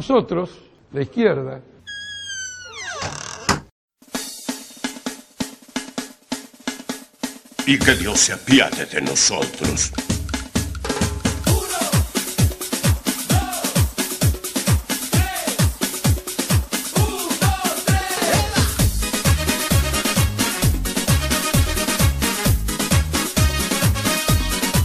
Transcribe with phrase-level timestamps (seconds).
[0.00, 0.48] Nosotros,
[0.92, 1.60] la izquierda,
[7.66, 9.92] y que Dios se apiade de nosotros.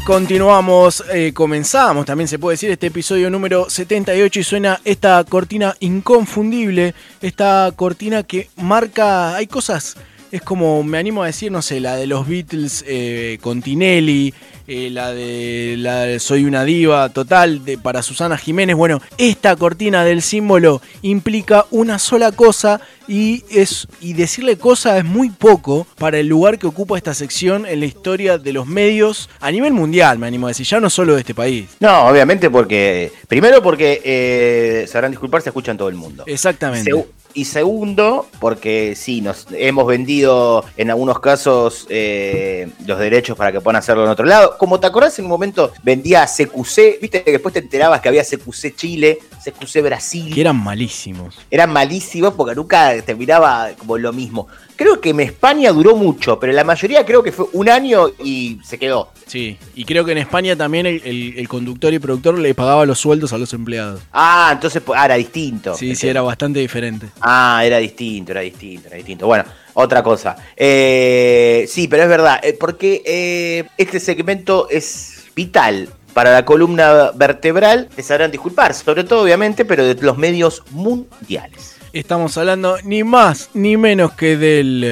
[0.06, 5.76] Continuamos, eh, comenzamos, también se puede decir, este episodio número 78 y suena esta cortina
[5.80, 9.98] inconfundible, esta cortina que marca, hay cosas
[10.32, 14.34] es como, me animo a decir, no sé, la de los Beatles eh, con Tinelli,
[14.68, 18.76] eh, la, de, la Soy una diva total de, para Susana Jiménez.
[18.76, 25.06] Bueno, esta cortina del símbolo implica una sola cosa y, es, y decirle cosa es
[25.06, 29.30] muy poco para el lugar que ocupa esta sección en la historia de los medios
[29.40, 31.70] a nivel mundial, me animo a decir, ya no solo de este país.
[31.80, 36.24] No, obviamente porque, primero porque, eh, sabrán disculpar, se escucha en todo el mundo.
[36.26, 36.92] Exactamente.
[37.36, 43.60] Y segundo, porque sí, nos hemos vendido en algunos casos eh, los derechos para que
[43.60, 44.58] puedan hacerlo en otro lado.
[44.58, 48.24] Como te acordás, en un momento vendía CQC, viste que después te enterabas que había
[48.24, 50.34] CQC Chile, CQC Brasil.
[50.34, 51.36] Que eran malísimos.
[51.52, 54.48] Eran malísimos porque nunca te miraba como lo mismo.
[54.76, 58.60] Creo que en España duró mucho, pero la mayoría creo que fue un año y
[58.64, 59.10] se quedó.
[59.26, 63.32] Sí, y creo que en España también el, conductor y productor le pagaba los sueldos
[63.32, 64.02] a los empleados.
[64.12, 65.76] Ah, entonces ah, era distinto.
[65.76, 67.08] Sí, sí, era bastante diferente.
[67.22, 69.28] Ah, era distinto, era distinto, era distinto.
[69.28, 70.36] Bueno, otra cosa.
[70.56, 77.12] Eh, sí, pero es verdad, eh, porque eh, este segmento es vital para la columna
[77.14, 81.75] vertebral, les sabrán disculpar, sobre todo obviamente, pero de los medios mundiales.
[81.96, 84.84] Estamos hablando ni más ni menos que del...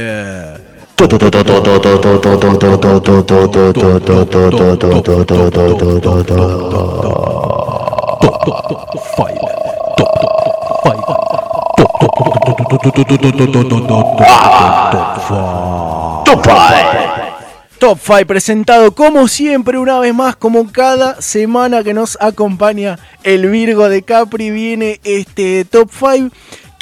[17.79, 23.49] Top 5 presentado como siempre, una vez más, como cada semana que nos acompaña el
[23.49, 26.33] Virgo de Capri, viene este Top 5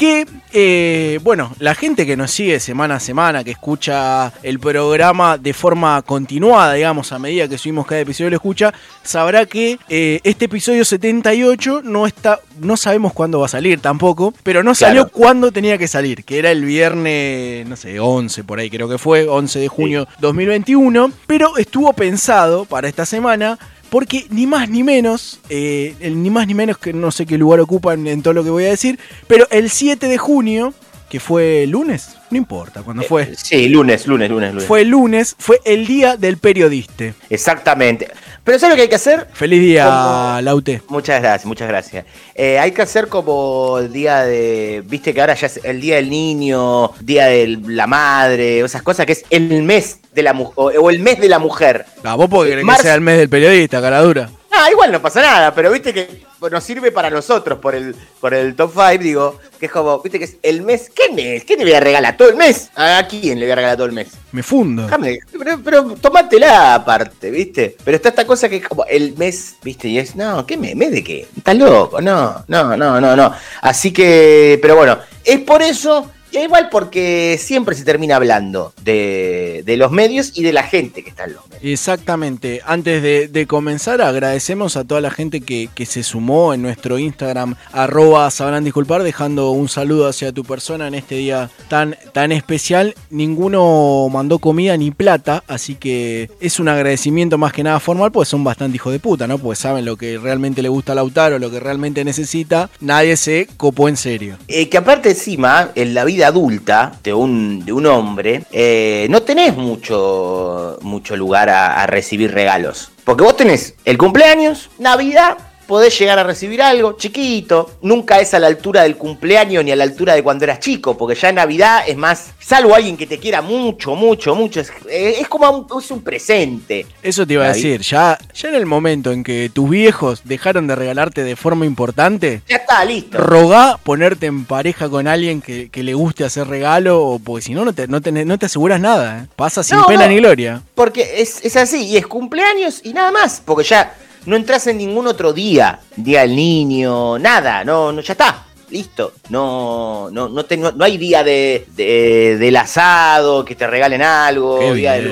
[0.02, 5.38] que, eh, bueno, la gente que nos sigue semana a semana, que escucha el programa
[5.38, 8.74] de forma continuada, digamos, a medida que subimos cada episodio lo escucha,
[9.04, 14.34] sabrá que eh, este episodio 78 no está, no sabemos cuándo va a salir tampoco,
[14.42, 18.58] pero no salió cuándo tenía que salir, que era el viernes, no sé, 11 por
[18.58, 23.60] ahí creo que fue, 11 de junio 2021, pero estuvo pensado para esta semana
[23.92, 27.60] porque ni más ni menos, eh, ni más ni menos que no sé qué lugar
[27.60, 28.98] ocupan en todo lo que voy a decir,
[29.28, 30.74] pero el 7 de junio,
[31.12, 33.24] que fue lunes, no importa cuándo fue.
[33.24, 34.66] Eh, sí, lunes, lunes, lunes, lunes.
[34.66, 37.14] Fue lunes, fue el día del periodista.
[37.30, 38.08] Exactamente.
[38.46, 39.28] Pero ¿sabes lo que hay que hacer?
[39.34, 40.82] Feliz día, Laute.
[40.88, 42.06] Muchas gracias, muchas gracias.
[42.34, 44.84] Eh, hay que hacer como el día de.
[44.86, 49.06] Viste que ahora ya es el día del niño, día de la madre, esas cosas
[49.06, 51.86] que es el mes de la mujer, o el mes de la mujer.
[52.06, 54.30] Ah, vos podés creer que sea el mes del periodista, cara dura.
[54.64, 58.36] Ah, igual no pasa nada, pero viste que nos sirve para nosotros por el, por
[58.36, 60.92] el top 5, digo, que es como, viste que es el mes.
[60.94, 61.44] ¿Qué mes?
[61.46, 62.70] ¿Qué te voy a regalar todo el mes?
[62.76, 64.10] ¿A quién le voy a regalar todo el mes?
[64.32, 64.88] Me fundo.
[65.32, 67.76] pero, pero tomátela aparte, viste.
[67.84, 70.76] Pero está esta cosa que es como el mes, viste, y es, no, ¿qué mes?
[70.76, 71.28] ¿Mes de qué?
[71.36, 73.34] Estás loco, no, no, no, no, no.
[73.62, 79.92] Así que, pero bueno, es por eso igual porque siempre se termina hablando de, los
[79.92, 81.64] medios y de la gente que está en los medios.
[81.64, 82.62] Exactamente.
[82.66, 88.30] Antes de, comenzar, agradecemos a toda la gente que, se sumó en nuestro Instagram, arroba
[88.32, 92.96] sabrán disculpar, dejando un saludo hacia tu persona en este día tan, tan especial.
[93.10, 98.30] Ninguno mandó comida ni plata, así que es un agradecimiento más que nada formal, pues
[98.30, 99.38] son bastante hijos de puta, ¿no?
[99.38, 102.70] Pues saben lo que realmente le gusta a Lautaro, lo que realmente necesita.
[102.80, 104.38] Nadie se copó en serio.
[104.48, 109.22] Eh, que aparte encima, en la vida adulta de un, de un hombre, eh, no
[109.24, 112.92] tenés mucho, mucho lugar a recibir regalos.
[113.04, 115.38] Porque vos tenés el cumpleaños, Navidad
[115.72, 117.78] podés llegar a recibir algo chiquito.
[117.82, 120.98] Nunca es a la altura del cumpleaños ni a la altura de cuando eras chico,
[120.98, 124.70] porque ya en Navidad es más, salvo alguien que te quiera mucho, mucho, mucho, es,
[124.90, 126.86] eh, como un, es un presente.
[127.02, 130.68] Eso te iba a decir, ya, ya en el momento en que tus viejos dejaron
[130.68, 133.18] de regalarte de forma importante, ya está, listo.
[133.18, 137.72] Rogá ponerte en pareja con alguien que, le guste hacer regalo, porque si no, no
[137.72, 139.20] te, no te, aseguras nada.
[139.20, 139.28] ¿eh?
[139.38, 140.64] Pasa sin pena ni gloria.
[140.76, 143.96] Porque es, es así, y es cumpleaños y nada más, porque ya
[144.26, 148.46] no entras en ningún otro día, día del niño, nada, no, no ya está.
[148.70, 150.46] Listo, no, no, no,
[150.76, 155.12] no hay día de, del asado, que te regalen algo, día del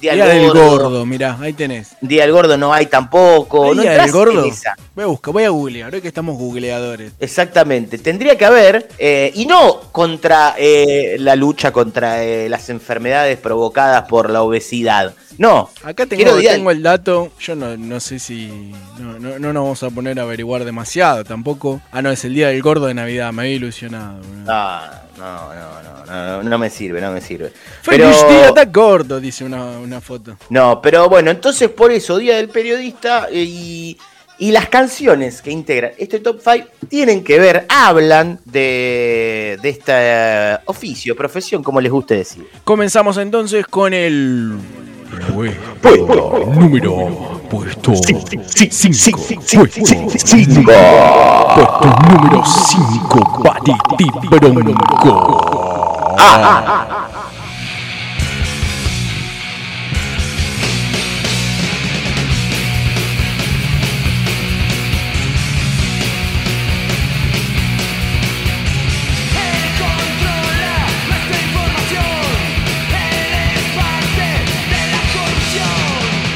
[0.00, 0.78] Día, Día del gordo.
[0.78, 1.94] gordo, mirá, ahí tenés.
[2.00, 3.66] Día del gordo no hay tampoco.
[3.66, 4.50] ¿Hay no Día del gordo?
[4.94, 7.12] Voy a buscar, voy a googlear, hoy que estamos googleadores.
[7.20, 13.36] Exactamente, tendría que haber, eh, y no contra eh, la lucha contra eh, las enfermedades
[13.38, 15.14] provocadas por la obesidad.
[15.40, 18.72] No, Acá tengo, el dato, yo no, no sé si...
[18.98, 21.80] No, no, no nos vamos a poner a averiguar demasiado tampoco.
[21.92, 24.18] Ah, no, es el Día del Gordo de Navidad, me había ilusionado.
[24.18, 24.44] boludo.
[24.48, 27.54] Ah, no, no, no, no, no, no me sirve, no me sirve.
[27.80, 30.36] Feliz Pero- Día está gordo, dice una, una foto.
[30.50, 33.96] No, pero bueno, entonces por eso, Día del Periodista eh, y,
[34.40, 39.92] y las canciones que integran este top 5 tienen que ver, hablan de, de este
[39.94, 42.46] eh, oficio, profesión, como les guste decir.
[42.62, 44.58] Comenzamos entonces con el...
[45.10, 47.40] Puesto número...
[47.50, 48.30] Puesto 5.
[51.54, 55.14] Puesto número 5, Batiti Bronco.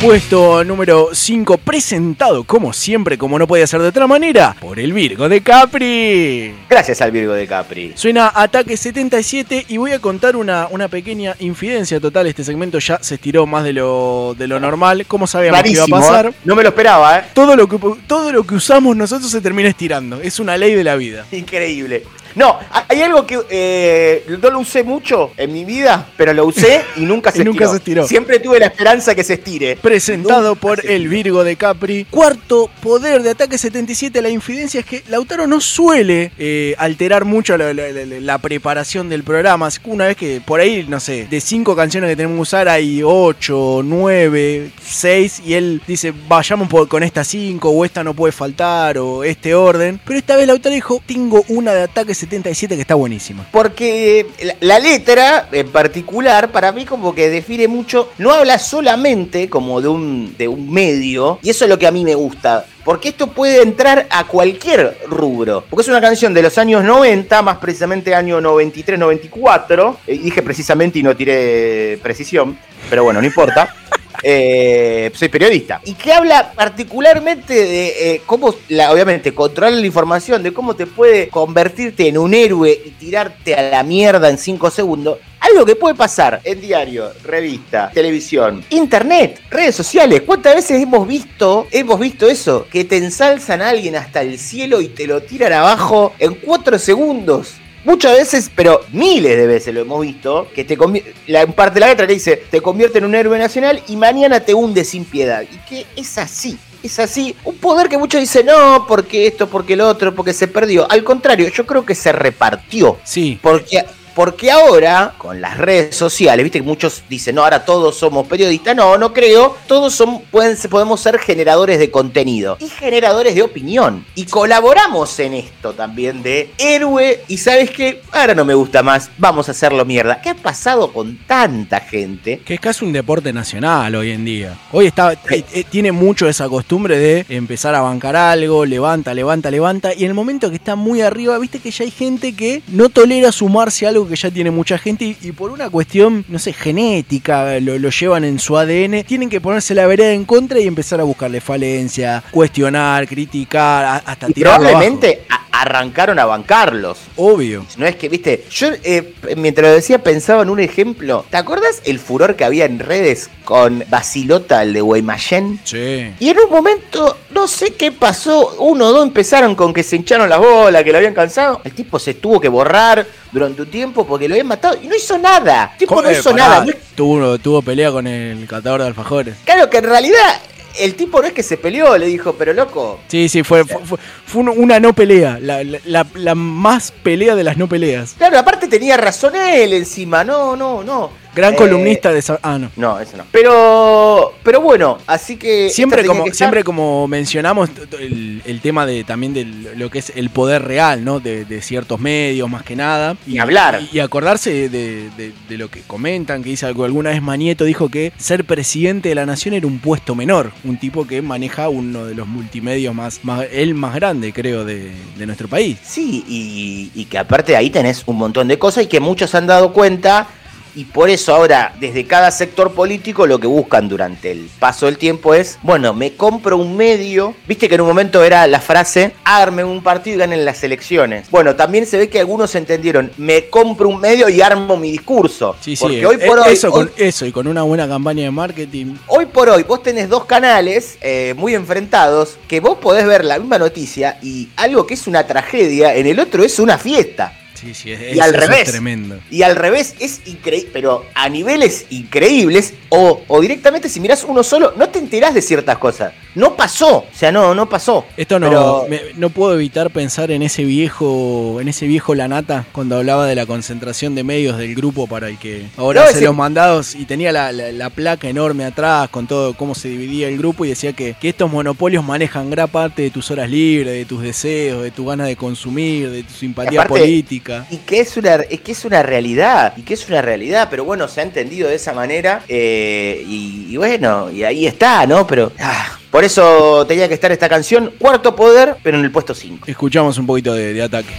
[0.04, 4.92] Puesto número 5, presentado como siempre, como no podía ser de otra manera, por el
[4.92, 6.54] Virgo de Capri.
[6.68, 7.94] Gracias al Virgo de Capri.
[7.94, 12.26] Suena Ataque 77 y voy a contar una, una pequeña infidencia total.
[12.26, 15.06] Este segmento ya se estiró más de lo, de lo normal.
[15.06, 16.26] ¿Cómo sabíamos que iba a Rarísimo, pasar?
[16.26, 16.34] ¿eh?
[16.44, 17.24] No me lo esperaba, ¿eh?
[17.32, 20.20] Todo lo, que, todo lo que usamos nosotros se termina estirando.
[20.20, 21.24] Es una ley de la vida.
[21.32, 22.02] Increíble.
[22.34, 22.58] No,
[22.88, 27.00] hay algo que eh, no lo usé mucho en mi vida, pero lo usé y
[27.00, 27.70] nunca se, Y nunca estiró.
[27.70, 28.08] se estiró.
[28.08, 29.76] Siempre tuve la esperanza que se estire.
[29.76, 32.06] Presentado Nunca por el Virgo de Capri.
[32.10, 34.20] Cuarto poder de Ataque 77.
[34.20, 39.08] La infidencia es que Lautaro no suele eh, alterar mucho la, la- la- la preparación
[39.08, 39.68] del programa.
[39.84, 43.00] Una vez que por ahí, no sé, de cinco canciones que tenemos que usar hay
[43.04, 45.40] ocho, nueve, seis.
[45.46, 49.54] Y él dice, vayamos por- con estas cinco, o esta no puede faltar, o este
[49.54, 50.00] orden.
[50.04, 53.46] Pero esta vez Lautaro dijo, tengo una de Ataque 77 que está buenísima.
[53.50, 59.48] Porque la, la letra en particular para mí como que define mucho, no habla solamente
[59.48, 62.66] como de un, de un medio, y eso es lo que a mí me gusta.
[62.84, 65.64] Porque esto puede entrar a cualquier rubro.
[65.70, 69.96] Porque es una canción de los años 90, más precisamente año 93-94.
[70.06, 72.58] Eh, dije precisamente y no tiré precisión,
[72.90, 73.74] pero bueno, no importa.
[74.22, 75.80] Eh, soy periodista.
[75.84, 80.86] Y que habla particularmente de eh, cómo, la- obviamente, controlar la información, de cómo te
[80.86, 85.18] puede convertirte en un héroe y tirarte a la mierda en 5 segundos.
[85.40, 90.22] Algo que puede pasar en diario, revista, televisión, internet, redes sociales.
[90.22, 92.66] ¿Cuántas veces hemos visto, hemos visto eso?
[92.72, 96.78] Que te ensalzan a alguien hasta el cielo y te lo tiran abajo en 4
[96.78, 97.54] segundos.
[97.84, 100.78] Muchas veces, pero miles de veces lo hemos visto, que te
[101.26, 104.40] la parte de la letra le dice, te convierte en un héroe nacional y mañana
[104.40, 105.42] te hunde sin piedad.
[105.42, 107.36] Y que es así, es así.
[107.44, 110.90] Un poder que muchos dicen, no, porque esto, porque lo otro, porque se perdió.
[110.90, 112.98] Al contrario, yo creo que se repartió.
[113.04, 113.38] Sí.
[113.42, 113.84] Porque,
[114.14, 118.76] porque ahora, con las redes sociales, viste que muchos dicen, no, ahora todos somos periodistas.
[118.76, 119.56] No, no creo.
[119.66, 124.04] Todos son, pueden, podemos ser generadores de contenido y generadores de opinión.
[124.14, 127.22] Y colaboramos en esto también de héroe.
[127.28, 130.20] Y sabes qué, ahora no me gusta más, vamos a hacerlo mierda.
[130.20, 132.40] ¿Qué ha pasado con tanta gente?
[132.44, 134.56] Que es casi un deporte nacional hoy en día.
[134.72, 139.50] Hoy está, eh, eh, tiene mucho esa costumbre de empezar a bancar algo, levanta, levanta,
[139.50, 139.94] levanta.
[139.94, 142.88] Y en el momento que está muy arriba, viste que ya hay gente que no
[142.88, 146.38] tolera sumarse a algo que ya tiene mucha gente y, y por una cuestión, no
[146.38, 150.58] sé, genética, lo, lo llevan en su ADN, tienen que ponerse la vereda en contra
[150.60, 155.22] y empezar a buscarle falencia, cuestionar, criticar, a- hasta Y probablemente
[155.56, 156.98] arrancaron a bancarlos.
[157.16, 157.64] Obvio.
[157.78, 161.24] No es que, viste, yo eh, mientras lo decía pensaba en un ejemplo.
[161.30, 165.60] ¿Te acuerdas el furor que había en redes con Basilota, el de Guaymallén?
[165.64, 166.12] Sí.
[166.18, 169.96] Y en un momento, no sé qué pasó, uno o dos empezaron con que se
[169.96, 171.60] hincharon las bolas, que lo habían cansado.
[171.64, 174.94] El tipo se tuvo que borrar durante un tiempo porque lo habían matado y no
[174.96, 175.70] hizo nada.
[175.72, 176.64] El tipo no hizo pará, nada.
[176.64, 179.36] No Tuvo, tuvo pelea con el catador de alfajores.
[179.44, 180.40] claro que en realidad
[180.78, 183.78] el tipo no es que se peleó, le dijo, pero loco, Sí, sí, fue, fue,
[183.84, 187.68] fue- fue un- una no pelea, la, la- la- la más pelea de las no
[187.68, 188.14] peleas.
[188.16, 190.24] Claro, aparte tenía razón él encima.
[190.24, 191.10] No, no, no.
[191.34, 192.22] Gran Eh, columnista de...
[192.42, 192.70] Ah, no.
[192.76, 193.24] No, eso no.
[193.32, 195.68] Pero, pero bueno, así que.
[195.70, 200.12] Siempre como, que siempre como mencionamos el, el tema de también de lo que es
[200.14, 201.20] el poder real, ¿no?
[201.20, 203.16] De, de ciertos medios más que nada.
[203.26, 203.80] Ni hablar.
[203.92, 207.64] Y, y acordarse de, de- de lo que comentan, que dice algo, alguna vez Manieto
[207.64, 210.52] dijo que ser presidente de la nación era un puesto menor.
[210.64, 214.92] Un tipo que maneja uno de los multimedios más, más el más grande, creo, de,
[215.16, 215.78] de nuestro país.
[215.84, 219.46] Sí, y, y que aparte ahí tenés un montón de cosas y que muchos han
[219.46, 220.28] dado cuenta
[220.76, 224.98] Y por eso ahora, desde cada sector político, lo que buscan durante el paso del
[224.98, 227.34] tiempo es, bueno, me compro un medio.
[227.46, 231.30] Viste que en un momento era la frase, arme un partido y ganen las elecciones.
[231.30, 235.54] Bueno, también se ve que algunos entendieron, me compro un medio y armo mi discurso.
[235.60, 237.86] Sí, sí, Porque hoy eh, por hoy, eso, hoy- con, eso, y con una buena
[237.86, 238.96] campaña de marketing.
[239.06, 243.38] Hoy por hoy vos tenés dos canales eh, muy enfrentados que vos podés ver la
[243.38, 247.32] misma noticia y algo que es una tragedia, en el otro es una fiesta.
[247.54, 248.62] Sí, sí, Y al eso revés.
[248.62, 249.18] es tremendo.
[249.30, 254.42] Y al revés es increíble, pero a niveles increíbles o, o directamente si mirás uno
[254.42, 256.12] solo no te enterás de ciertas cosas.
[256.34, 258.04] No pasó, o sea, no, no pasó.
[258.16, 262.64] Esto no, Pero- me- no puedo evitar pensar en ese viejo, en ese viejo Lanata,
[262.72, 266.16] cuando hablaba de la concentración de medios del grupo para el que ahora No, hace
[266.18, 269.88] ese- los mandados y tenía la, la- la placa enorme atrás con todo cómo se
[269.88, 273.48] dividía el grupo y decía que, que estos monopolios manejan gran parte de tus horas
[273.48, 277.66] libres, de tus deseos, de tu ganas de consumir, de tu simpatía Aparte- política.
[277.70, 280.84] Y que es una, es que es una realidad, y que es una realidad, pero
[280.84, 285.26] bueno, se ha entendido de esa manera, eh, y, y bueno, y ahí está, ¿no?
[285.26, 289.34] Pero ah, por eso tenía que estar esta canción, Cuarto Poder, pero en el puesto
[289.34, 289.64] 5.
[289.66, 291.12] Escuchamos un poquito de, de ataque.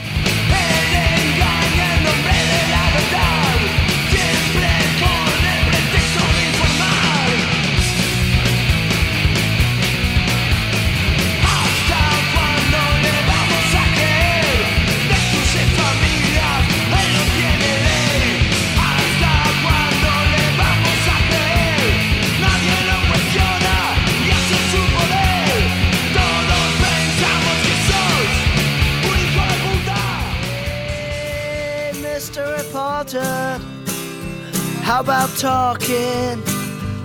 [35.46, 36.42] Talking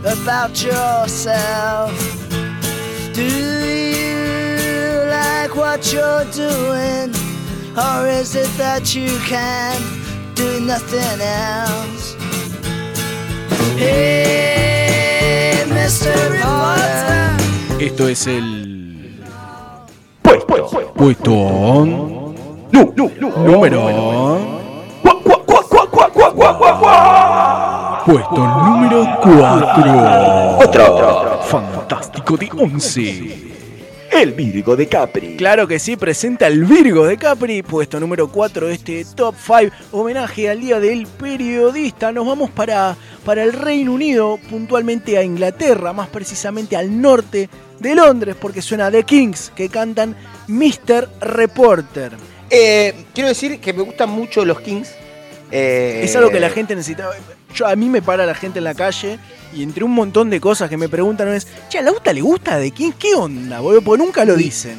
[0.00, 1.92] about yourself?
[3.12, 7.12] Do you like what you're doing?
[7.76, 9.76] Or is it that you can
[10.34, 12.16] do nothing else?
[13.76, 16.14] Hey, Mr.
[16.32, 17.36] Reporter.
[17.78, 19.20] Esto es el
[20.22, 20.94] Puesto.
[20.94, 22.34] puesto On...
[22.72, 23.28] No, no, no.
[23.36, 23.80] Número.
[23.84, 24.60] número
[28.10, 31.40] puesto número 4 Otro.
[31.44, 33.36] fantástico de 11
[34.10, 35.36] El Virgo de Capri.
[35.36, 39.72] Claro que sí, presenta el Virgo de Capri, puesto número 4 de este Top 5,
[39.92, 42.10] homenaje al Día del Periodista.
[42.10, 47.48] Nos vamos para, para el Reino Unido, puntualmente a Inglaterra, más precisamente al norte
[47.78, 50.16] de Londres, porque suena The Kings, que cantan
[50.48, 51.08] Mr.
[51.20, 52.14] Reporter.
[52.50, 54.90] Eh, quiero decir que me gustan mucho los Kings.
[55.52, 57.08] Eh, Es algo que la gente necesita.
[57.54, 59.18] Yo, a mí me para la gente en la calle
[59.52, 62.20] y entre un montón de cosas que me preguntan es, che, ¿a la UTA le
[62.20, 62.92] gusta de quién?
[62.92, 63.82] ¿Qué onda, boludo?
[63.82, 64.76] Porque nunca lo dicen.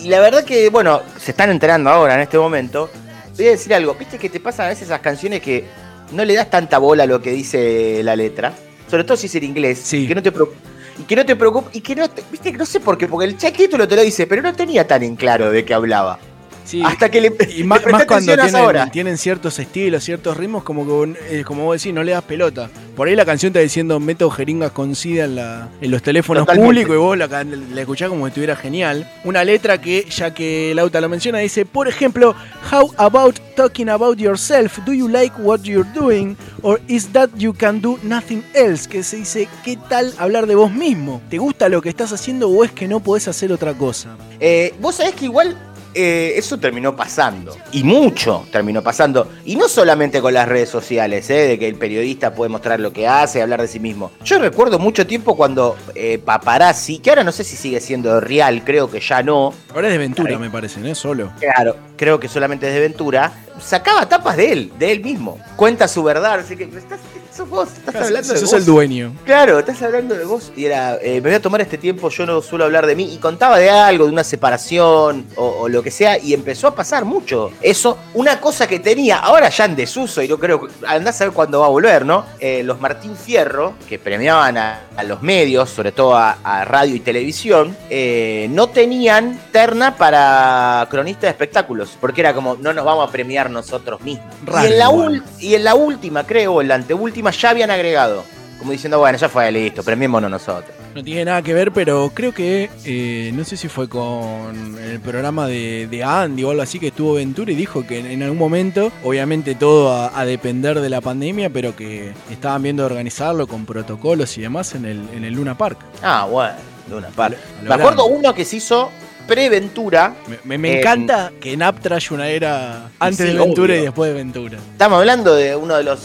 [0.00, 2.90] Y la verdad que, bueno, se están enterando ahora en este momento.
[3.36, 3.94] Voy a decir algo.
[3.94, 5.64] Viste que te pasan a veces esas canciones que
[6.12, 8.52] no le das tanta bola a lo que dice la letra.
[8.90, 9.80] Sobre todo si es en inglés.
[9.82, 9.98] Sí.
[9.98, 10.58] Y que no te preocupa.
[10.98, 11.70] Y que no te preocupa.
[11.72, 13.06] Y que no te- Viste no sé por qué.
[13.06, 16.18] Porque el título te lo dice, pero no tenía tan en claro de qué hablaba.
[16.64, 18.90] Sí, Hasta que le, y más, más cuando tienen, ahora.
[18.90, 22.70] tienen ciertos estilos, ciertos ritmos, como que, eh, como vos decís, no le das pelota.
[22.96, 26.42] Por ahí la canción está diciendo meto jeringas con sida en, la, en los teléfonos
[26.42, 26.66] Totalmente.
[26.66, 29.10] públicos y vos la, la escuchás como si estuviera genial.
[29.24, 32.34] Una letra que, ya que Lauta lo menciona, dice, por ejemplo,
[32.70, 34.78] How about talking about yourself?
[34.84, 36.36] Do you like what you're doing?
[36.62, 38.86] Or is that you can do nothing else?
[38.88, 41.20] Que se dice, ¿qué tal hablar de vos mismo?
[41.30, 44.16] ¿Te gusta lo que estás haciendo o es que no podés hacer otra cosa?
[44.38, 45.56] Eh, Vos sabés que igual
[45.94, 47.56] eh, eso terminó pasando.
[47.72, 49.28] Y mucho terminó pasando.
[49.44, 52.92] Y no solamente con las redes sociales, eh, de que el periodista puede mostrar lo
[52.92, 54.10] que hace, hablar de sí mismo.
[54.24, 58.62] Yo recuerdo mucho tiempo cuando eh, Paparazzi, que ahora no sé si sigue siendo real,
[58.64, 59.52] creo que ya no.
[59.74, 60.94] Ahora es de Ventura, me parece, ¿no?
[60.94, 61.32] Solo.
[61.38, 63.32] Claro, creo que solamente es de Ventura.
[63.60, 65.38] Sacaba tapas de él, de él mismo.
[65.56, 66.40] Cuenta su verdad.
[66.40, 67.00] Así que estás,
[67.34, 68.52] sos vos, estás hablando de Sos vos.
[68.52, 69.12] el dueño.
[69.24, 72.26] Claro, estás hablando de vos y era, eh, me voy a tomar este tiempo, yo
[72.26, 75.82] no suelo hablar de mí y contaba de algo, de una separación o, o lo
[75.82, 77.50] que sea y empezó a pasar mucho.
[77.62, 81.32] Eso, una cosa que tenía, ahora ya en desuso y no creo, andás a ver
[81.32, 82.24] cuándo va a volver, ¿no?
[82.38, 86.94] Eh, los Martín Fierro, que premiaban a, a los medios, sobre todo a, a radio
[86.94, 92.84] y televisión, eh, no tenían terna para cronista de espectáculos, porque era como, no nos
[92.84, 94.26] vamos a premiar nosotros mismos.
[94.44, 97.70] Raro y, en la ul- y en la última, creo, en la anteúltima, ya habían
[97.70, 98.24] agregado.
[98.58, 100.70] Como diciendo, bueno, ya fue listo, premiémonos nosotros.
[100.94, 105.00] No tiene nada que ver, pero creo que, eh, no sé si fue con el
[105.00, 108.22] programa de, de Andy o algo así que estuvo Ventura y dijo que en, en
[108.22, 112.86] algún momento, obviamente todo a, a depender de la pandemia, pero que estaban viendo de
[112.86, 115.78] organizarlo con protocolos y demás en el, en el Luna Park.
[116.00, 116.54] Ah, bueno,
[116.86, 117.38] de una parte.
[117.58, 118.18] A lo Me acuerdo grande.
[118.20, 118.90] uno que se hizo
[119.26, 120.14] pre-Ventura.
[120.28, 123.72] Me, me- me Eh, encanta que en Aptra haya una era antes sí, de Ventura
[123.72, 123.82] obvio.
[123.82, 124.58] y después de Ventura.
[124.72, 126.00] Estamos hablando de uno de los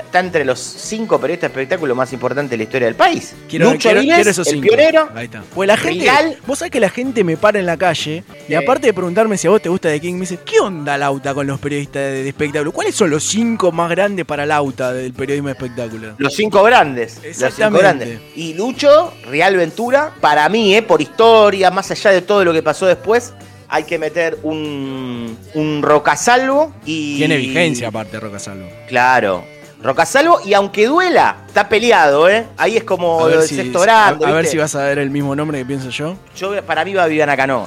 [0.00, 3.34] está, entre los cinco periodistas de espectáculo más importantes de la historia del país.
[3.48, 5.08] Quiero, Lucho quiero- Vives, quiero esos el pionero.
[5.14, 5.42] Ahí está.
[5.54, 6.06] Pues la gente.
[6.46, 9.46] Vos sabés que la gente me para en la calle y aparte de preguntarme si
[9.46, 12.22] a vos te gusta The King, me dice: ¿Qué onda Lauta con los periodistas de,
[12.22, 12.72] de espectáculo?
[12.72, 16.14] ¿Cuáles son los cinco más grandes para Lauta del periodismo de espectáculo?
[16.18, 17.20] Los cinco grandes.
[17.38, 18.20] Los cinco grandes.
[18.36, 22.62] Y Lucho, Real Ventura, para mí, eh, por historia, más allá de todo lo que
[22.62, 23.32] pasó después,
[23.68, 27.18] hay que meter un, un Rocasalvo y.
[27.18, 28.18] Tiene vigencia aparte
[29.82, 30.40] Roca Salvo.
[30.44, 32.46] Y aunque duela, está peleado, ¿eh?
[32.56, 34.24] Ahí es como el si, sexto grande.
[34.26, 36.16] a- a ver si vas a ver el mismo nombre que pienso yo.
[36.36, 37.66] Yo, para mí va Viviana Cano.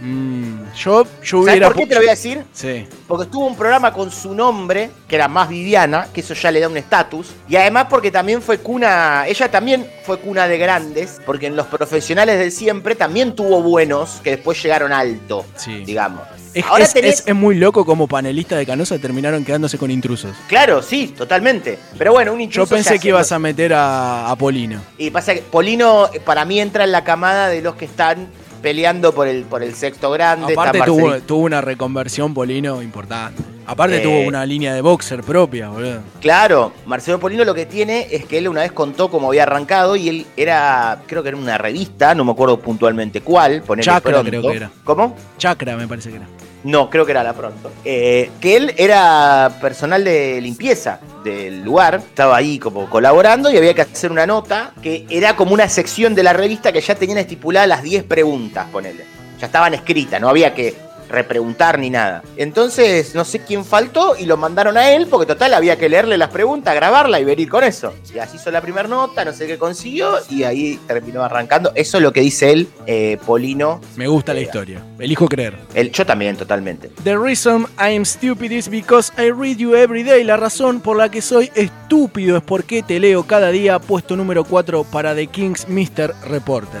[0.00, 1.68] Mm, yo, yo ¿Sabes hubiera.
[1.68, 2.44] por qué te lo voy a decir?
[2.52, 2.88] Sí.
[3.06, 6.58] Porque estuvo un programa con su nombre, que era más Viviana, que eso ya le
[6.58, 7.28] da un estatus.
[7.48, 11.66] Y además porque también fue cuna, ella también fue cuna de grandes, porque en los
[11.68, 15.84] profesionales del siempre también tuvo buenos que después llegaron alto, Sí.
[15.84, 16.22] digamos.
[16.54, 19.90] Es, Ahora es- tenés- es- es muy loco como panelistas de Canosa terminaron quedándose con
[19.90, 20.36] intrusos.
[20.48, 21.78] Claro, sí, totalmente.
[21.96, 24.80] Pero bueno, un Yo intruso pensé ya que ibas a meter a, a Polino.
[24.98, 28.28] Y pasa que Polino eh, para mí entra en la camada de los que están
[28.62, 30.52] peleando por el, por el sexto grande.
[30.52, 33.42] Aparte está tuvo, tuvo una reconversión Polino importante.
[33.66, 34.00] Aparte Eh.
[34.00, 36.00] tuvo una línea de boxer propia, boludo.
[36.20, 39.94] Claro, Marcelo Polino lo que tiene es que él una vez contó cómo había arrancado
[39.96, 44.28] y él era, creo que era una revista, no me acuerdo puntualmente cuál, Chacra pronto.
[44.30, 44.70] creo que era.
[44.84, 45.16] ¿Cómo?
[45.38, 46.26] Chacra me parece que era.
[46.64, 47.72] No, creo que era la pronto.
[47.84, 53.74] Eh, que él era personal de limpieza del lugar, estaba ahí como colaborando y había
[53.74, 57.18] que hacer una nota que era como una sección de la revista que ya tenían
[57.18, 59.04] estipuladas las 10 preguntas, ponele.
[59.40, 60.74] Ya estaban escritas, no había que
[61.12, 62.22] repreguntar ni nada.
[62.36, 66.18] Entonces, no sé quién faltó y lo mandaron a él porque total había que leerle
[66.18, 67.94] las preguntas, grabarla y venir con eso.
[68.12, 71.72] Y así hizo la primera nota, no sé qué consiguió y ahí terminó arrancando.
[71.74, 73.80] Eso es lo que dice él, eh, Polino.
[73.96, 74.82] Me gusta la historia.
[74.98, 75.56] Elijo creer.
[75.74, 76.90] Él, yo también, totalmente.
[77.04, 80.24] The reason I am stupid is because I read you every day.
[80.24, 83.78] La razón por la que soy estúpido es porque te leo cada día.
[83.78, 86.14] Puesto número 4 para The King's Mr.
[86.28, 86.80] Reporter.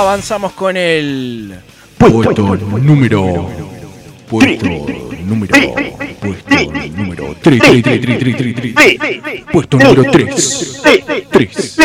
[0.00, 1.60] Avanzamos con el.
[1.98, 3.46] Puesto número.
[4.26, 4.66] Puesto
[5.26, 5.52] número.
[6.20, 6.56] Puesto
[6.96, 7.60] número 3.
[7.60, 9.44] 3, 3, 3, 3, 3, 3.
[9.52, 10.82] Puesto número 3.
[11.30, 11.76] 3.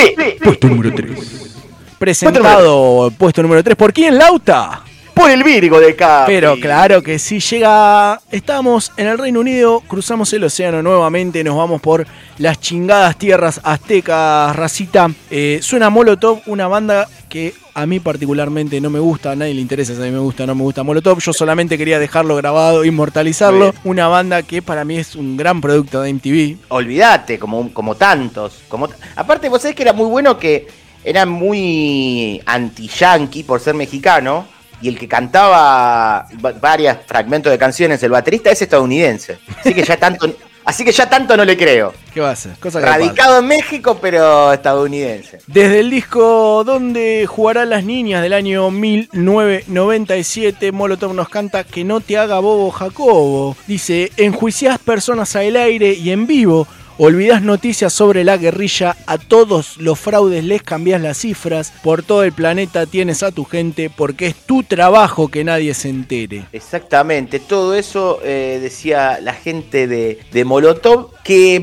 [0.41, 1.55] Puesto número 3.
[1.97, 4.83] Presentado puesto número 3 por quién, Lauta.
[5.15, 6.35] Por el Virgo de Capri.
[6.35, 8.19] Pero claro que sí, llega.
[8.31, 12.05] Estamos en el Reino Unido, cruzamos el océano nuevamente, nos vamos por
[12.37, 15.09] las chingadas tierras aztecas, racita.
[15.31, 19.61] Eh, suena Molotov, una banda que a mí particularmente no me gusta, a nadie le
[19.61, 21.19] interesa si a mí me gusta o no me gusta Molotov.
[21.19, 23.73] Yo solamente quería dejarlo grabado, inmortalizarlo.
[23.85, 26.57] Una banda que para mí es un gran producto de MTV.
[26.67, 28.63] Olvídate, como, como tantos.
[28.67, 30.67] Como Aparte, vos sabés que era muy bueno que
[31.05, 34.54] era muy anti-yankee por ser mexicano.
[34.81, 39.37] Y el que cantaba va- varios fragmentos de canciones, el baterista, es estadounidense.
[39.59, 40.31] Así que ya tanto,
[40.65, 41.93] así que ya tanto no le creo.
[42.13, 42.53] ¿Qué va a hacer?
[42.59, 42.79] Cosa.
[42.81, 45.39] Radicado en México, pero estadounidense.
[45.47, 51.99] Desde el disco donde jugarán las niñas del año 1997, Molotov nos canta que no
[52.01, 53.55] te haga bobo Jacobo.
[53.67, 59.77] Dice, enjuiciás personas al aire y en vivo, olvidás noticias sobre la guerrilla, a todos
[59.77, 64.27] los fraudes les cambiás las cifras, por todo el planeta tienes a tu gente porque
[64.27, 66.45] es tu trabajo que nadie se entere.
[66.53, 71.61] Exactamente, todo eso eh, decía la gente de, de Molotov, que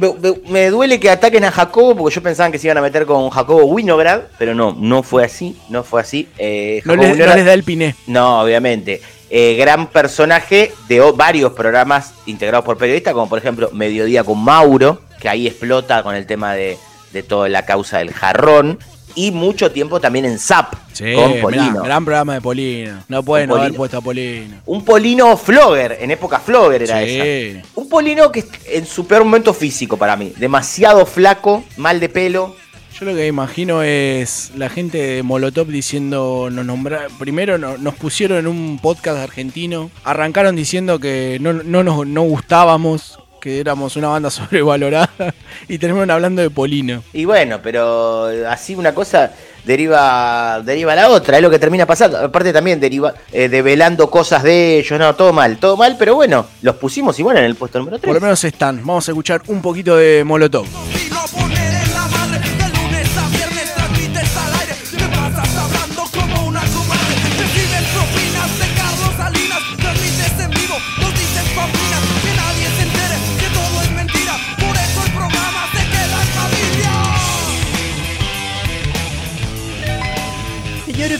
[0.49, 3.31] me, duele que ataquen a Jacobo, porque yo pensaba que se iban a meter con
[3.31, 6.29] Jacobo Winograd, pero no, no fue así, no fue así.
[6.39, 7.95] Eh, No les, no les da el piné.
[8.07, 9.01] No, obviamente.
[9.35, 15.01] Eh, gran personaje de varios programas integrados por periodistas, como por ejemplo Mediodía con Mauro,
[15.23, 16.77] que ahí explota con el tema de,
[17.13, 18.79] de toda la causa del jarrón,
[19.15, 21.83] y mucho tiempo también en ZAP Sí, con mirá, Polino.
[21.83, 23.05] gran programa de Polino.
[23.09, 24.57] No pueden no haber puesto a Polino.
[24.67, 27.23] Un Polino Flogger, en época Flogger era esa.
[27.63, 27.69] Sí.
[27.75, 30.33] Un Polino que en su peor momento físico para mí.
[30.39, 32.57] Demasiado flaco, mal de pelo.
[32.99, 37.95] Yo lo que imagino es la gente de Molotov diciendo, nos nombra, primero no- nos
[37.95, 43.97] pusieron en un podcast argentino, arrancaron diciendo que no, no nos no gustábamos, que éramos
[43.97, 45.35] una banda sobrevalorada
[45.69, 47.03] y terminaron hablando de Polino.
[47.13, 49.33] Y bueno, pero así una cosa
[49.65, 52.19] deriva deriva a la otra, es lo que termina pasando.
[52.19, 56.47] Aparte también deriva eh, develando cosas de ellos, no, todo mal, todo mal, pero bueno,
[56.63, 58.23] los pusimos igual en el puesto número Por lo 3.
[58.23, 58.79] menos están.
[58.79, 60.67] Vamos a escuchar un poquito de Molotov.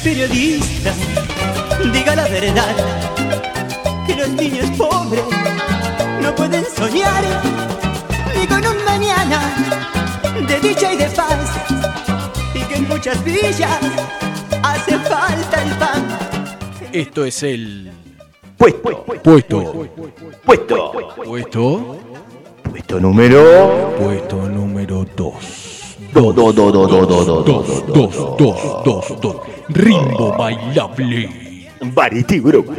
[0.03, 0.93] Periodista,
[1.93, 2.75] diga la verdad,
[4.07, 5.23] que los niños pobres
[6.21, 7.23] no pueden soñar
[8.37, 9.55] ni con un mañana
[10.49, 11.51] de dicha y de paz,
[12.55, 13.79] y que en muchas villas
[14.63, 16.19] hace falta el pan.
[16.93, 17.93] Esto es el
[18.59, 19.23] Puesto, puesto.
[19.23, 20.93] puesto,
[21.25, 21.97] Puesto.
[22.71, 25.63] puesto número Puesto número 2.
[26.13, 29.37] do, do, do, do, do, do, do, 2, 2, 2, 2, 2.
[29.75, 31.69] Rimbo bailable.
[31.81, 32.71] Variety Group.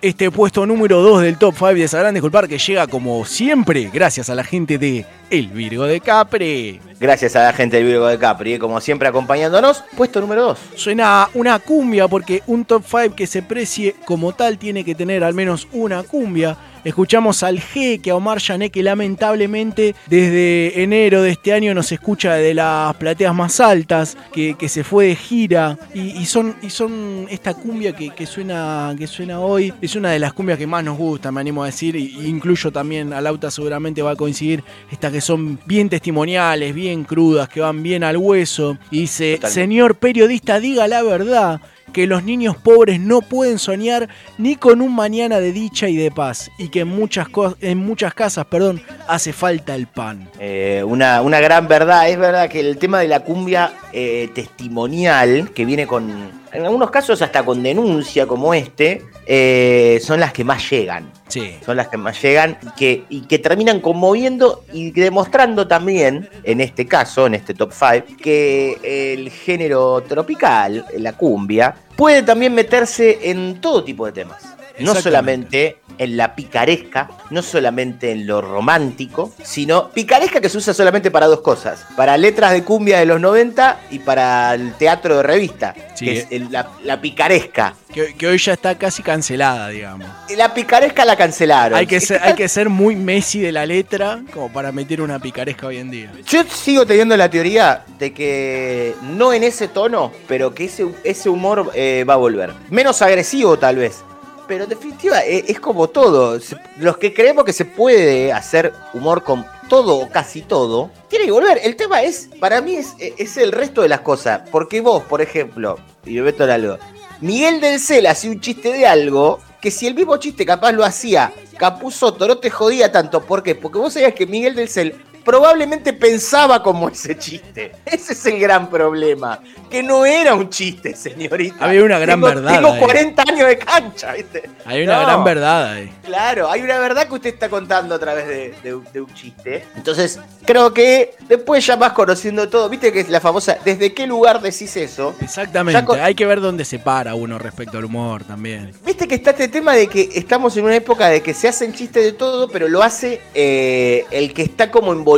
[0.00, 4.30] Este puesto número 2 del top 5 de Sabrán Disculpar que llega como siempre gracias
[4.30, 6.80] a la gente de El Virgo de Capre.
[7.00, 9.82] Gracias a la gente del Virgo de Capri, eh, como siempre acompañándonos.
[9.96, 10.58] Puesto número 2.
[10.76, 15.24] Suena una cumbia porque un top 5 que se precie como tal tiene que tener
[15.24, 16.56] al menos una cumbia.
[16.84, 21.92] Escuchamos al G que a Omar Yané que lamentablemente desde enero de este año nos
[21.92, 26.56] escucha de las plateas más altas, que, que se fue de gira y, y son,
[26.62, 30.58] y son esta cumbia que, que suena, que suena hoy, es una de las cumbias
[30.58, 34.02] que más nos gusta, me animo a decir, y, y incluyo también a Lauta seguramente
[34.02, 38.78] va a coincidir, estas que son bien testimoniales, bien crudas, que van bien al hueso,
[38.90, 39.60] y dice, Totalmente.
[39.60, 41.60] señor periodista, diga la verdad
[41.92, 46.10] que los niños pobres no pueden soñar ni con un mañana de dicha y de
[46.10, 47.28] paz y que en muchas,
[47.60, 50.28] en muchas casas perdón, hace falta el pan.
[50.38, 55.50] Eh, una, una gran verdad, es verdad que el tema de la cumbia eh, testimonial,
[55.52, 60.44] que viene con, en algunos casos hasta con denuncia como este, eh, son las que
[60.44, 61.12] más llegan.
[61.28, 61.56] Sí.
[61.64, 66.60] Son las que más llegan y que, y que terminan conmoviendo y demostrando también, en
[66.60, 73.30] este caso, en este top 5, que el género tropical, la cumbia, puede también meterse
[73.30, 74.42] en todo tipo de temas.
[74.78, 80.72] No solamente en la picaresca, no solamente en lo romántico, sino picaresca que se usa
[80.72, 85.16] solamente para dos cosas, para letras de cumbia de los 90 y para el teatro
[85.18, 86.18] de revista, Sí, que eh.
[86.18, 87.74] es el- la, la picaresca.
[87.92, 90.06] Que, que hoy ya está casi cancelada, digamos.
[90.36, 91.78] La picaresca la cancelaron.
[91.78, 95.18] Hay que, ser, hay que ser muy Messi de la letra como para meter una
[95.18, 96.12] picaresca hoy en día.
[96.26, 101.28] Yo sigo teniendo la teoría de que no en ese tono, pero que ese, ese
[101.30, 102.52] humor eh, va a volver.
[102.70, 104.04] Menos agresivo tal vez.
[104.48, 106.38] Pero en definitiva eh, es como todo.
[106.78, 111.30] Los que creemos que se puede hacer humor con todo o casi todo, tiene que
[111.30, 111.60] volver.
[111.62, 114.48] El tema es, para mí es, es el resto de las cosas.
[114.50, 116.78] Porque vos, por ejemplo, y me meto en algo,
[117.20, 120.84] Miguel del Cel hacía un chiste de algo que si el mismo chiste capaz lo
[120.84, 123.20] hacía Capuzotto no te jodía tanto.
[123.20, 123.54] ¿Por qué?
[123.54, 124.94] Porque vos sabías que Miguel del Cel
[125.28, 127.72] probablemente pensaba como ese chiste.
[127.84, 129.38] Ese es el gran problema.
[129.68, 131.66] Que no era un chiste, señorita.
[131.66, 132.80] Había una gran Tengo- verdad Tengo ahí.
[132.80, 134.48] 40 años de cancha, ¿viste?
[134.64, 135.02] Hay una No.
[135.06, 135.92] gran verdad ahí.
[136.02, 139.64] Claro, hay una verdad que usted está contando a través de, de- de un chiste.
[139.76, 142.70] Entonces, creo que después ya vas conociendo todo.
[142.70, 145.14] Viste que es la famosa, ¿desde qué lugar decís eso?
[145.20, 145.84] Exactamente.
[145.84, 148.72] Con- Hay que ver dónde se para uno respecto al humor también.
[148.86, 151.74] Viste que está este tema de que estamos en una época de que se hacen
[151.74, 155.17] chistes de todo, pero lo hace eh, el que está como involucrado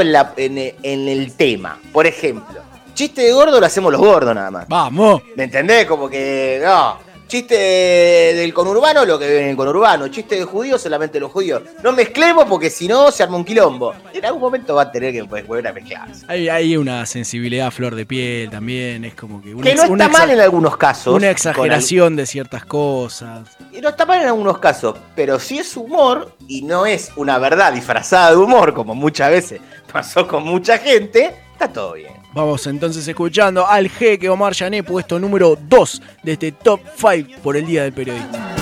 [0.00, 1.78] en, la, en, en el tema.
[1.92, 2.60] Por ejemplo,
[2.94, 4.68] chiste de gordo lo hacemos los gordos nada más.
[4.68, 5.22] Vamos.
[5.36, 5.86] ¿Me entendés?
[5.86, 7.07] Como que, no.
[7.28, 10.08] Chiste del conurbano, lo que viene en el conurbano.
[10.08, 11.62] Chiste de judíos, solamente los judíos.
[11.82, 13.94] No mezclemos porque si no se arma un quilombo.
[14.14, 16.24] En algún momento va a tener que pues, volver a mezclarse.
[16.26, 19.04] Hay, hay una sensibilidad a flor de piel también.
[19.04, 21.14] Es como que una, Que no una está mal en algunos casos.
[21.14, 23.46] una exageración de ciertas cosas.
[23.72, 27.38] Y no está mal en algunos casos, pero si es humor y no es una
[27.38, 29.60] verdad disfrazada de humor, como muchas veces
[29.92, 32.17] pasó con mucha gente, está todo bien.
[32.34, 37.56] Vamos entonces escuchando al jeque Omar Yané, puesto número 2 de este top 5 por
[37.56, 38.54] el Día del Periodista.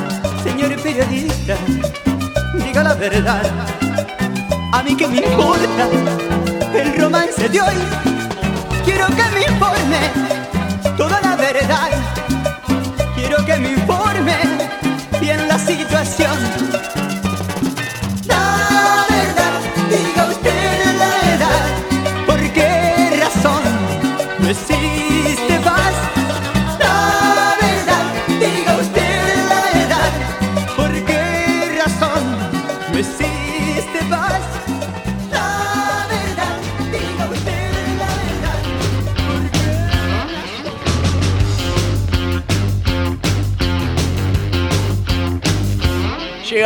[0.42, 1.56] Señor periodista,
[2.64, 3.42] diga la verdad.
[4.72, 5.88] A mí que me importa
[6.74, 7.74] el romance de hoy.
[8.84, 9.98] Quiero que me informe
[10.96, 11.90] toda la verdad.
[13.16, 14.36] Quiero que me informe
[15.20, 16.36] bien la situación.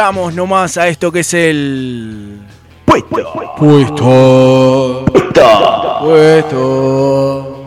[0.00, 2.40] Llegamos nomás a esto que es el.
[2.86, 3.34] Puesto.
[3.58, 5.04] Puesto.
[5.04, 5.04] Puesto.
[6.00, 7.64] Puesto.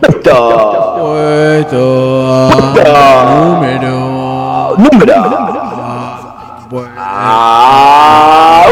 [0.98, 2.50] Puesto.
[3.36, 4.74] Número.
[4.78, 5.14] Número.
[6.70, 8.64] Bueno, Ah.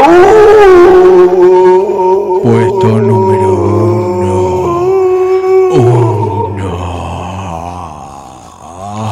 [2.43, 3.47] Puesto número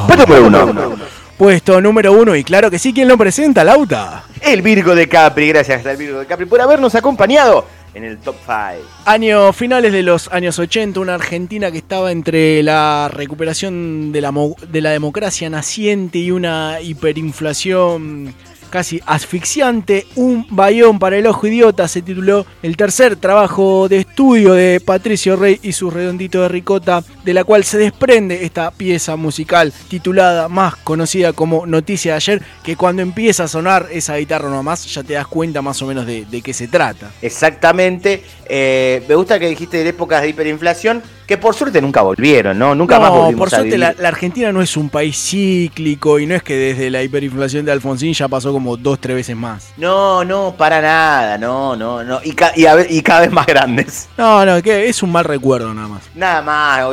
[0.08, 0.96] Puesto número uno.
[1.38, 2.36] Puesto número uno.
[2.36, 4.26] Y claro que sí, ¿quién lo presenta, Lauta?
[4.42, 5.48] El Virgo de Capri.
[5.50, 8.88] Gracias al Virgo de Capri por habernos acompañado en el top 5.
[9.06, 14.32] Años finales de los años 80, una Argentina que estaba entre la recuperación de la,
[14.32, 18.34] mo- de la democracia naciente y una hiperinflación
[18.70, 20.08] casi asfixiante.
[20.16, 25.36] Un bayón para el ojo idiota se tituló el tercer trabajo de estudio de Patricio
[25.36, 30.48] Rey y su redondito de ricota, de la cual se desprende esta pieza musical titulada
[30.48, 35.04] más conocida como Noticia de ayer, que cuando empieza a sonar esa guitarra nomás ya
[35.04, 37.12] te das cuenta más o menos de, de qué se trata.
[37.22, 38.24] Exactamente.
[38.54, 42.76] Eh, me gusta que dijiste de épocas de hiperinflación, que por suerte nunca volvieron, ¿no?
[42.76, 43.80] Nunca más no, volvimos por a suerte vivir.
[43.80, 47.66] la, la Argentina no es un país cíclico y no es que desde la hiperinflación
[47.66, 49.70] de Alfonsín ya pasó como dos, tres veces más.
[49.78, 52.20] No, no, para nada, no, no, no.
[52.24, 54.10] Y, ca- y, a ver- y cada vez más grandes.
[54.18, 56.04] No, no, que es un mal recuerdo nada más.
[56.16, 56.84] Nada más,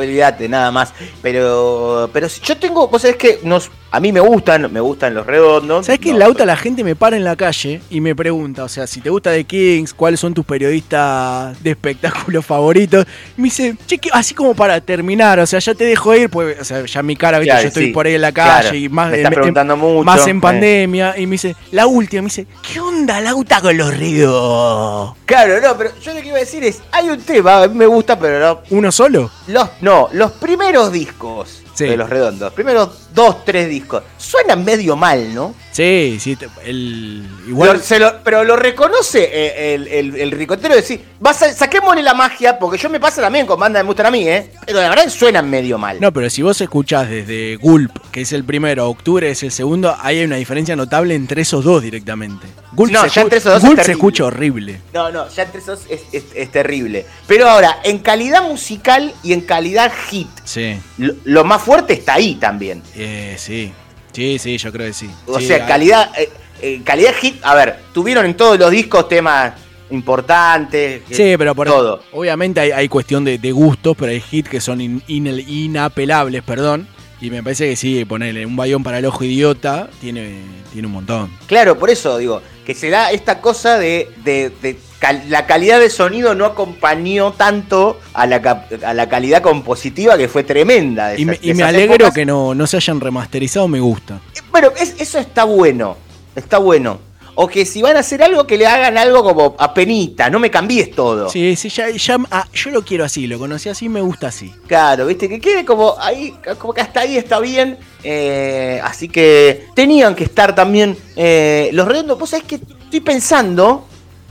[0.49, 0.93] nada más.
[1.21, 5.13] Pero, pero si yo tengo, vos sabés que nos, a mí me gustan, me gustan
[5.15, 5.85] los redondos.
[5.85, 8.15] ¿Sabes que No, en la auto la gente me para en la calle y me
[8.15, 13.05] pregunta, o sea, si te gusta The Kings, cuáles son tus periodistas de espectáculos favoritos?
[13.37, 16.29] Y me dice, che, que- así como para terminar, o sea, ya te dejo ir,
[16.29, 17.49] pues, o sea, ya mi cara, ¿viste?
[17.51, 18.75] Claro, yo estoy sí, por ahí en la calle claro.
[18.77, 20.41] y más, Me estás en- en- preguntando mucho, más en eh.
[20.41, 21.17] pandemia.
[21.17, 25.13] Y me dice, la última, me dice, ¿qué onda Lauta con los ríos?
[25.25, 27.75] Claro, no, pero yo lo que iba a decir es, hay un tema, a mí
[27.75, 28.59] me gusta, pero no.
[28.69, 29.29] ¿Uno solo?
[29.47, 35.33] Los, no, los primeros discos De los redondos, primeros dos, tres discos, suenan medio mal,
[35.33, 35.55] ¿no?
[35.71, 37.77] Sí, sí, el, igual...
[37.77, 41.53] Lo- se lo- pero lo reconoce eh, el, el, el ricotero de decir, vas a,
[41.53, 44.27] saquémosle la magia, porque yo me pasa también con bandas que me gustan a mí,
[44.27, 44.51] ¿eh?
[44.65, 45.97] Pero la verdad que suenan medio mal.
[46.01, 49.95] No, pero si vos escuchás desde Gulp, que es el primero, Octubre es el segundo,
[50.01, 52.45] ahí hay una diferencia notable entre esos dos directamente.
[52.73, 54.81] Gulp, No, se, ya escu- entre esos dos es Gulp se escucha horrible.
[54.93, 57.05] No, no, ya entre esos es, es- es terrible.
[57.25, 62.15] Pero ahora, en calidad musical y en calidad hit, Sí, lo, lo más fuerte está
[62.15, 62.83] ahí también.
[62.95, 63.71] eh, sí.
[64.13, 65.09] Sí, sí, yo creo que sí.
[65.27, 66.29] O Sí, sea, hay- calidad, eh,
[66.61, 69.53] eh, calidad hit, a ver, tuvieron en todos los discos temas
[69.91, 71.01] importantes.
[71.11, 72.03] Sí, pero por todo.
[72.13, 76.43] obviamente hay, hay cuestión de, de gustos, pero hay hits que son in- inel- inapelables,
[76.43, 76.87] perdón.
[77.21, 80.37] Y me parece que sí, ponerle un bayón para el ojo idiota tiene,
[80.71, 81.29] tiene un montón.
[81.47, 85.79] Claro, por eso digo, que se da esta cosa de, de- de cal- la calidad
[85.79, 91.17] de sonido no acompañó tanto a la, a la calidad compositiva que fue tremenda.
[91.17, 92.13] Y me, y alegro épocas.
[92.13, 94.19] que no, no se hayan remasterizado, me gusta.
[94.35, 95.95] Eh, Bueno, es- eso está bueno,
[96.35, 97.07] está bueno.
[97.41, 100.39] O que si van a hacer algo, que le hagan algo como a penita, no
[100.39, 101.29] me cambies todo.
[101.29, 104.53] Sí, sí, ya, ya- ah, yo lo quiero así, lo conocí así, me gusta así.
[104.67, 107.77] Claro, viste, que quede como ahí, como que hasta ahí está bien.
[108.03, 112.19] eh, así que tenían que estar también eh, los redondos.
[112.19, 113.87] Vos sabés que estoy pensando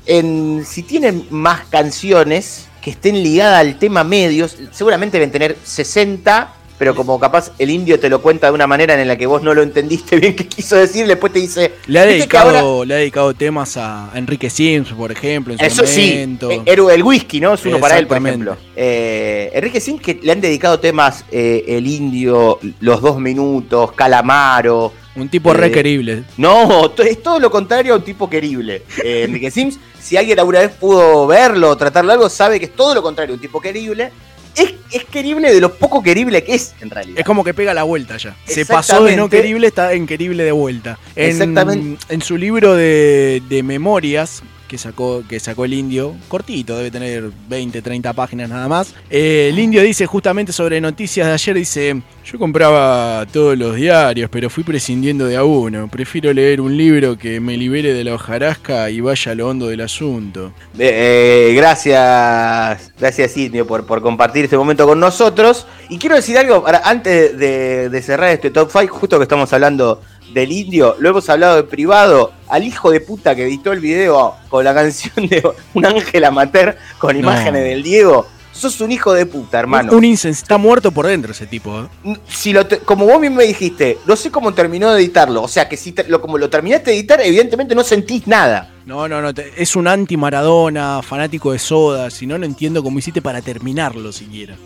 [0.08, 4.56] en si tienen más canciones que estén ligadas al tema medios.
[4.72, 9.00] Seguramente deben tener 60, pero como capaz el indio te lo cuenta de una manera
[9.00, 11.72] en la que vos no lo entendiste bien qué quiso decir, después te dice.
[11.88, 12.86] Le ha, "Viste que dedicado, ahora-".
[12.86, 16.50] le ha dedicado temas a Enrique Sims, por ejemplo, en su Eso sí, momento.
[16.52, 17.54] eh, héroe del whisky, ¿no?
[17.54, 18.56] Es uno para él, por ejemplo.
[18.76, 24.92] Eh, Enrique Sin, que le han dedicado temas eh, El Indio, Los Dos Minutos, Calamaro.
[25.18, 26.24] Un tipo eh, querible.
[26.36, 28.82] No, es todo lo contrario a un tipo querible.
[29.02, 32.74] Eh, Enrique Sims, si alguien alguna vez pudo verlo o tratarlo algo, sabe que es
[32.74, 34.12] todo lo contrario a un tipo querible.
[34.54, 37.18] Es, es querible de lo poco querible que es, en realidad.
[37.18, 38.36] Es como que pega la vuelta ya.
[38.44, 40.98] Se pasó de no querible, está en querible de vuelta.
[41.14, 42.04] En, Exactamente.
[42.08, 47.30] En su libro de, de memorias que sacó, que sacó el indio, cortito, debe tener
[47.48, 48.94] 20, 30 páginas nada más.
[49.10, 54.28] eh, el indio dice justamente sobre noticias de ayer, dice, yo compraba todos los diarios,
[54.30, 55.88] pero fui prescindiendo de a uno.
[55.88, 59.68] Prefiero leer un libro que me libere de la hojarasca y vaya a lo hondo
[59.68, 60.52] del asunto.
[60.78, 65.66] Eh, gracias, gracias Indio por, por compartir este momento con nosotros.
[65.88, 69.50] Y quiero decir algo para, antes de, de cerrar este top 5, justo que estamos
[69.52, 70.02] hablando
[70.32, 74.34] del indio, lo hemos hablado en privado, al hijo de puta que editó el video
[74.48, 75.42] con la canción de
[75.74, 77.20] Un ángel amateur con No.
[77.20, 78.26] imágenes del Diego.
[78.50, 79.92] Sos un hijo de puta, hermano.
[79.92, 81.80] Un incens- está muerto por dentro ese tipo.
[82.04, 82.16] ¿eh?
[82.28, 85.42] Si lo te- como vos mismo me dijiste, no sé cómo terminó de editarlo.
[85.44, 88.74] O sea que si te- lo, como lo terminaste de editar, evidentemente no sentís nada.
[88.84, 89.32] No, no, no.
[89.32, 92.10] te- es un anti-Maradona, fanático de soda.
[92.10, 94.56] Si no, no entiendo cómo hiciste para terminarlo siquiera.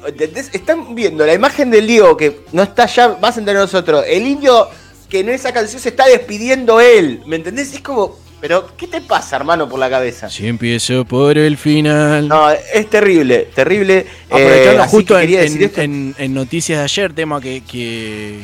[0.55, 4.05] Están viendo la imagen del Diego que no está ya más entre nosotros.
[4.09, 4.69] El indio
[5.13, 7.21] que en esa canción se está despidiendo él.
[7.27, 7.75] ¿Me entendés?
[7.75, 8.17] Es como.
[8.41, 10.29] Pero, ¿qué te pasa, hermano, por la cabeza?
[10.31, 12.27] Si empiezo por el final.
[12.27, 14.07] No, es terrible, terrible.
[14.31, 15.81] Aprovechando Eh, justo que en, en- esto.
[15.83, 18.41] en- en noticias de ayer, tema que, que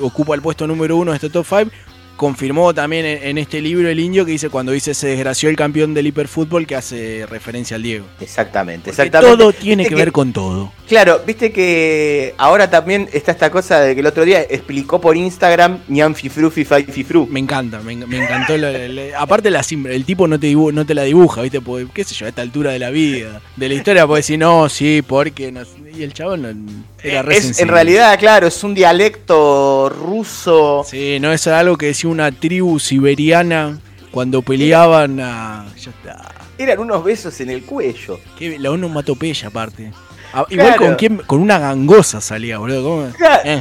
[0.00, 1.70] ocupa el puesto número uno de este top 5,
[2.20, 5.56] confirmó también en, en este libro el indio que dice cuando dice se desgració el
[5.56, 8.04] campeón del hiperfútbol que hace referencia al Diego.
[8.20, 9.36] Exactamente, Porque exactamente.
[9.38, 10.70] todo tiene que ver con todo.
[10.86, 15.16] Claro, viste que ahora también está esta cosa de que el otro día explicó por
[15.16, 17.26] Instagram Ñan Fifru Fifai Fifru.
[17.26, 18.54] Me encanta, me, me encantó.
[18.58, 21.62] la- la- aparte, la, el tipo no te, dibu- no te la dibuja, ¿viste?
[21.62, 24.38] Porque, qué sé yo, a esta altura de la vida, de la historia, puede decir,
[24.38, 25.50] no, sí, porque.
[25.50, 25.70] no sé".
[25.96, 30.84] y el chabón no- era re Es, en realidad, claro, es un dialecto ruso.
[30.88, 33.78] Sí, no es algo que decía una tribu siberiana
[34.10, 35.66] cuando peleaban a.
[35.78, 36.34] Ya está.
[36.58, 38.20] Eran unos besos en el cuello.
[38.38, 39.92] Qué- la onomatopeya, aparte.
[40.32, 40.86] Ah, Igual Claro.
[40.86, 42.82] con quién, con una gangosa salía, boludo.
[42.84, 43.12] ¿cómo?
[43.16, 43.60] Claro.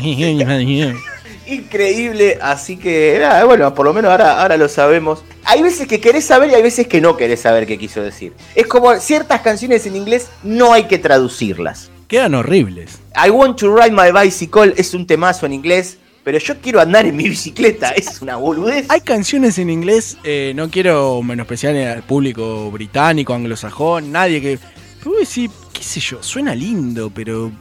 [1.48, 5.24] Increíble, así que nada, bueno, por lo menos ahora, ahora lo sabemos.
[5.46, 8.34] Hay veces que querés saber y hay veces que no querés saber qué quiso decir.
[8.54, 11.90] Es como ciertas canciones en inglés no hay que traducirlas.
[12.08, 13.00] Quedan horribles.
[13.16, 17.05] I want to ride my bicycle es un temazo en inglés, pero yo quiero andar
[17.05, 18.86] en mi bicicleta, es una boludez.
[18.89, 24.60] Hay canciones en inglés, eh, no quiero menospreciar al público británico, anglosajón, nadie que.
[24.99, 27.51] Pero vos decís, qué sé yo, suena lindo, pero.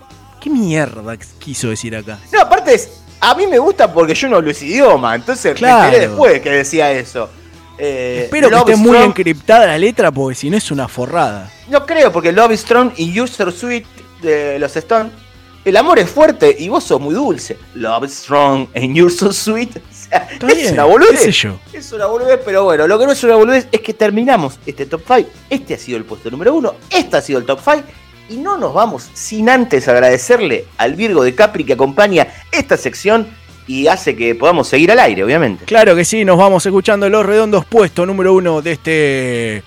[0.40, 2.18] ¿Qué mierda quiso decir acá?
[2.32, 2.88] No, aparte es,
[3.20, 5.80] a mí me gusta porque yo no hablo ese idioma, entonces Claro.
[5.80, 7.28] me enteré después que decía eso.
[7.76, 11.50] Eh, Espero que esté muy encriptada la letra, porque si no es una forrada.
[11.68, 13.84] No creo, porque Love is Strong y So Sweet
[14.22, 15.12] de los Stones,
[15.68, 17.58] el amor es fuerte y vos sos muy dulce.
[17.74, 19.76] Love is Strong and You're So Sweet.
[19.76, 21.20] O sea, es bien, una boludez.
[21.20, 21.58] qué sé yo.
[21.72, 24.86] Es una boludez, pero bueno, lo que no es una boludez es que terminamos este
[24.86, 25.28] top 5.
[25.50, 27.82] Este ha sido el puesto número uno, este ha sido el top 5.
[28.30, 33.26] Y no nos vamos sin antes agradecerle al Virgo de Capri que acompaña esta sección
[33.66, 35.64] y hace que podamos seguir al aire, obviamente.
[35.66, 39.62] Claro que sí, nos vamos escuchando Los Redondos, puesto número uno de este.